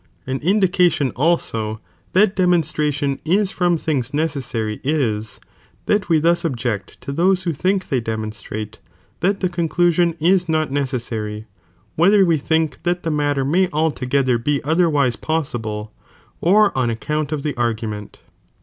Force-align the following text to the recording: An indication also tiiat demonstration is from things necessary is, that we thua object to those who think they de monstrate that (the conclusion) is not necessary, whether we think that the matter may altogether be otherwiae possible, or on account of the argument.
An 0.25 0.39
indication 0.39 1.11
also 1.11 1.79
tiiat 2.15 2.33
demonstration 2.33 3.19
is 3.23 3.51
from 3.51 3.77
things 3.77 4.15
necessary 4.15 4.81
is, 4.83 5.39
that 5.85 6.09
we 6.09 6.19
thua 6.19 6.43
object 6.43 6.99
to 7.01 7.11
those 7.11 7.43
who 7.43 7.53
think 7.53 7.87
they 7.89 7.99
de 8.01 8.15
monstrate 8.17 8.79
that 9.19 9.41
(the 9.41 9.47
conclusion) 9.47 10.15
is 10.19 10.49
not 10.49 10.71
necessary, 10.71 11.45
whether 11.97 12.25
we 12.25 12.37
think 12.39 12.81
that 12.81 13.03
the 13.03 13.11
matter 13.11 13.45
may 13.45 13.69
altogether 13.71 14.39
be 14.39 14.59
otherwiae 14.61 15.21
possible, 15.21 15.93
or 16.41 16.75
on 16.75 16.89
account 16.89 17.31
of 17.31 17.43
the 17.43 17.55
argument. 17.55 18.21